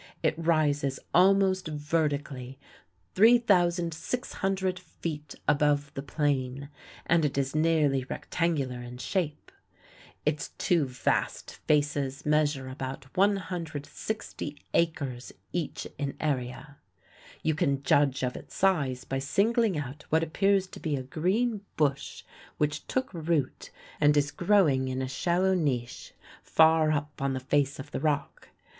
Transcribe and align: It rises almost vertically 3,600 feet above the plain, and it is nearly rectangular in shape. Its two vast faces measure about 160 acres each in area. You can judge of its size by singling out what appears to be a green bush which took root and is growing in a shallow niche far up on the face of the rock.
It 0.23 0.33
rises 0.35 0.99
almost 1.13 1.67
vertically 1.67 2.57
3,600 3.13 4.79
feet 4.79 5.35
above 5.47 5.93
the 5.93 6.01
plain, 6.01 6.69
and 7.05 7.23
it 7.23 7.37
is 7.37 7.53
nearly 7.55 8.03
rectangular 8.05 8.81
in 8.81 8.97
shape. 8.97 9.51
Its 10.25 10.53
two 10.57 10.85
vast 10.87 11.59
faces 11.67 12.25
measure 12.25 12.67
about 12.67 13.15
160 13.15 14.55
acres 14.73 15.33
each 15.53 15.85
in 15.99 16.17
area. 16.19 16.77
You 17.43 17.53
can 17.53 17.83
judge 17.83 18.23
of 18.23 18.35
its 18.35 18.55
size 18.55 19.03
by 19.03 19.19
singling 19.19 19.77
out 19.77 20.05
what 20.09 20.23
appears 20.23 20.65
to 20.69 20.79
be 20.79 20.95
a 20.95 21.03
green 21.03 21.61
bush 21.77 22.23
which 22.57 22.87
took 22.87 23.13
root 23.13 23.69
and 23.99 24.17
is 24.17 24.31
growing 24.31 24.87
in 24.87 24.99
a 25.03 25.07
shallow 25.07 25.53
niche 25.53 26.15
far 26.41 26.91
up 26.91 27.21
on 27.21 27.33
the 27.33 27.39
face 27.39 27.77
of 27.77 27.91
the 27.91 27.99
rock. 27.99 28.49